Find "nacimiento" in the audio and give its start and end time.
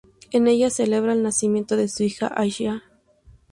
1.21-1.75